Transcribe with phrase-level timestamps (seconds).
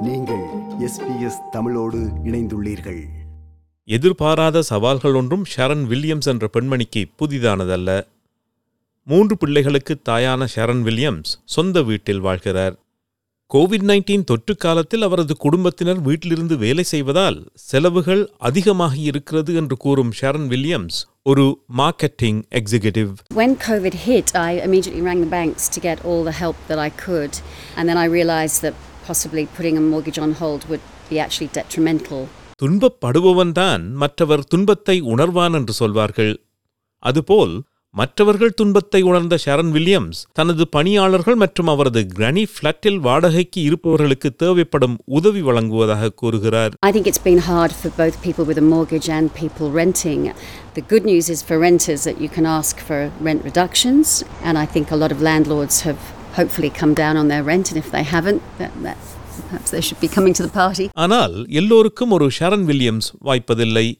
[0.00, 0.44] நீங்கள்
[0.80, 3.02] எஸ்பிஎஸ் தமிழோடு இணைந்துள்ளீர்கள்.
[3.84, 8.06] எதிர்பாராத சவால்கள் ஒன்றும் ஷரன் வில்லியம்ஸ் என்ற பெண்மணிக்கு புதிதானதல்ல.
[9.04, 12.76] மூன்று பிள்ளைகளுக்கு தாயான ஷரன் வில்லியம்ஸ் சொந்த வீட்டில் வாழ்கிறார்.
[13.54, 20.48] கோவிட் நைன்டீன் தொற்று காலத்தில் அவரது குடும்பத்தினர் வீட்டிலிருந்து வேலை செய்வதால் செலவுகள் அதிகமாகி இருக்கிறது என்று கூறும் ஷரன்
[20.48, 26.24] வில்லியம்ஸ் ஒரு marketing executive When COVID hit, I immediately rang the banks to get all
[26.24, 27.30] the help that I could.
[27.76, 28.74] And then I realised that
[29.06, 32.22] possibly putting a mortgage on hold would be actually detrimental.
[32.62, 36.32] துன்பப்படுபவன்தான் மற்றவர் துன்பத்தை உணர்வான் என்று சொல்வார்கள்
[37.02, 37.54] அதுபோல்
[37.94, 45.42] மற்றவர்கள் துன்பத்தை உணர்ந்த Sharan Williams தனது பணியாளர்கள் மற்றும் அவரது கிரானி ஃபிளட்டில் வாடகைக்கு இருப்பவர்களுக்கு தேவைப்படும் உதவி
[45.48, 49.68] வழங்குவதாக கூறுகிறார் I think it's been hard for both people with a mortgage and people
[49.80, 50.22] renting.
[50.78, 54.06] The good news is for renters that you can ask for rent reductions,
[54.48, 56.00] and I think a lot of landlords have
[56.36, 59.08] hopefully come down on their rent, and if they haven't, that, that's
[59.52, 60.88] perhaps they should be coming to the party.
[60.92, 63.94] ஆனால் எல்லோருக்கும் ஒரு Sharon Williams வாய்ப்பதில்லை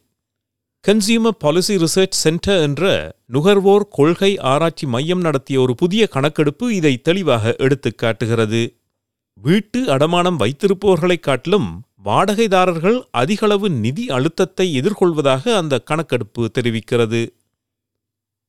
[0.89, 7.55] consumer policy research centre என்ற நுகர்வோர் கொள்கை ஆராய்ச்சி மையம் நடத்திய ஒரு புதிய கணக்கெடுப்பு இதை தெளிவாக
[7.59, 8.75] எடுத்துக் காட்டுகிறது.
[9.35, 17.29] வீட்டு அடமானம் வைத்திருப்பவர்களைக் காட்டிலும் வாடகைதாரர்கள் அதிகளவு நிதி அழுத்தத்தை எதிர்கொள்வதாக அந்த கணக்கெடுப்பு தெரிவிக்கிறது.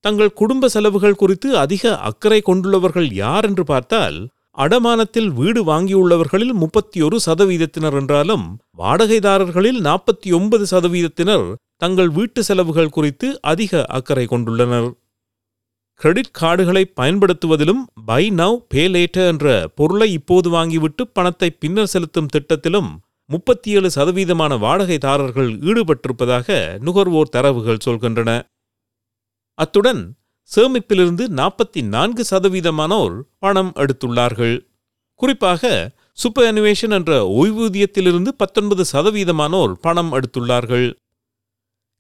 [0.04, 4.18] தங்கள் குடும்ப செலவுகள் குறித்து அதிக அக்கறை கொண்டுள்ளவர்கள் யார் என்று பார்த்தால்
[4.58, 8.46] அடமானத்தில் வீடு வாங்கியுள்ளவர்களில் முப்பத்தி ஒரு சதவீதத்தினர் என்றாலும்
[8.78, 11.46] வாடகைதாரர்களில் நாற்பத்தி ஒன்பது சதவீதத்தினர்
[11.78, 14.90] தங்கள் வீட்டு செலவுகள் குறித்து அதிக அக்கறை கொண்டுள்ளனர்.
[16.02, 22.90] கிரெடிட் கார்டுகளை பயன்படுத்துவதிலும் பை நவ் பே லேட்டர் என்ற பொருளை இப்போது வாங்கிவிட்டு பணத்தை பின்னர் செலுத்தும் திட்டத்திலும்
[23.30, 28.32] முப்பத்தி ஏழு சதவீதமான வாடகைதாரர்கள் ஈடுபட்டிருப்பதாக நுகர்வோர் தரவுகள் சொல்கின்றன.
[29.64, 30.02] அத்துடன்
[30.52, 34.56] சேமிப்பிலிருந்து நாற்பத்தி நான்கு சதவீதமானோர் பணம் எடுத்துள்ளார்கள்.
[35.22, 35.72] குறிப்பாக
[36.14, 40.88] சூப்பர் அனிவேஷன் என்ற ஓய்வூதியத்திலிருந்து பத்தொன்பது சதவீதமானோர் பணம் எடுத்துள்ளார்கள்.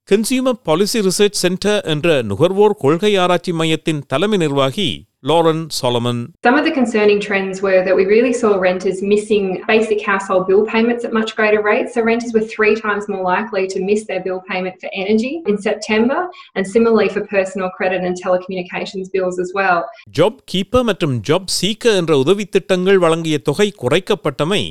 [0.07, 4.89] கன்சியூமர் பாலிசி ரிசர்ச் சென்டர் என்ற நுகர்வோர் கொள்கை ஆராய்ச்சி மையத்தின் தலைமை நிர்வாகி
[5.23, 9.99] Lauren Solomon Some of the concerning trends were that we really saw renters missing basic
[10.01, 11.89] household bill payments at much greater rates.
[11.95, 15.57] So renters were three times more likely to miss their bill payment for energy in
[15.59, 16.19] September,
[16.55, 19.79] and similarly for personal credit and telecommunications bills as well.
[20.19, 24.63] Job keeper மற்றும் job seeker என்ற உதவித் திட்டங்கள் வழங்கிய தொகை குறைக்கப்பட்டமை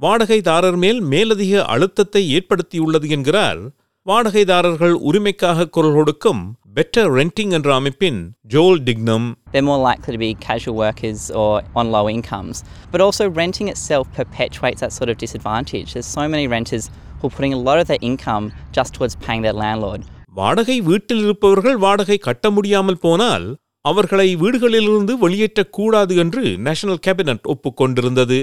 [0.00, 3.62] வாடகைதாரர் மேல் மேலதிக அழுத்தத்தை ஏற்படுத்தியுள்ளது என்கிறார்
[4.06, 6.40] வாடகைதாரர்கள் உரிமைக்காக குரல் கொடுக்கும்
[6.76, 8.18] பெட்டர் ரெண்டிங் என்ற அமைப்பின்
[8.52, 12.56] ஜோல் டிக்னம் They're more likely to be casual workers or on low incomes.
[12.92, 15.88] But also, renting itself perpetuates that sort of disadvantage.
[15.94, 16.84] There's so many renters
[17.18, 20.02] who are putting a lot of their income just towards paying their landlord.
[20.32, 23.46] வாடகை வீட்டில் இருப்பவர்கள் வாடகை கட்ட முடியாமல் போனால்
[23.84, 28.38] அவர்களை வீடுகளிலிருந்து வெளியேற்றக்கூடாது என்று நேஷனல் கேபினட் ஒப்புக்கொண்டிருந்தது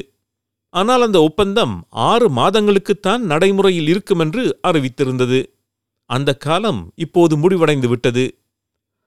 [0.74, 1.74] ஆனால் அந்த ஒப்பந்தம்
[2.10, 5.40] ஆறு மாதங்களுக்குத்தான் நடைமுறையில் இருக்கும் என்று அறிவித்திருந்தது
[6.09, 8.25] அந்த காலம் இப்போது முடிவடைந்து விட்டது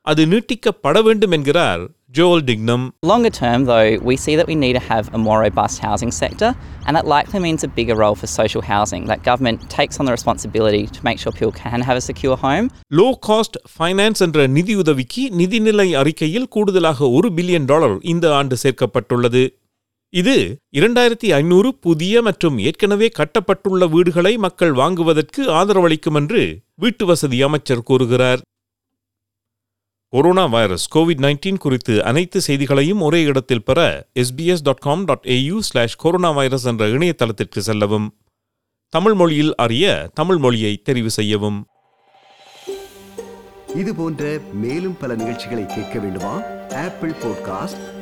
[0.06, 1.82] அது நீட்டிக்கப்பட வேண்டும் என்கிறார்
[2.14, 5.76] Joel Dignam Longer term, though, we see that we need to have a more robust
[5.86, 6.50] housing sector,
[6.86, 9.02] and that likely means a bigger role for social housing.
[9.12, 12.66] That government takes on the responsibility to make sure people can have a secure home.
[13.00, 19.44] Low cost finance என்ற நிதியுதவிக்கு நிதிநிலை அறிக்கையில் கூடுதலாக ஒரு billion dollar இந்த ஆண்டு சேர்க்கப்பட்டுள்ளது
[20.14, 27.82] இது இரண்டாயிரத்தி ஐநூறு புதிய மற்றும் ஏற்கனவே கட்டப்பட்டுள்ள வீடுகளை மக்கள் வாங்குவதற்கு ஆதரவளிக்கும் என்று வீட்டு வசதி அமைச்சர்
[27.82, 28.40] கூறுகிறார்.
[30.08, 35.58] கொரோனா வைரஸ் கோவிட் நைன்டீன் குறித்து அனைத்து செய்திகளையும் ஒரே இடத்தில் பெற SBS dot com dot AU
[35.58, 38.16] slash corona virus என்ற இணையதளத்திற்கு செல்லவும்.
[38.88, 41.64] தமிழ் மொழியில் அறிய தமிழ் மொழியை தெரிவு செய்யவும்.
[43.74, 46.42] இது போன்ற மேலும் பல நிகழ்ச்சிகளை கேட்க வேண்டுமா?
[46.74, 48.01] Apple podcast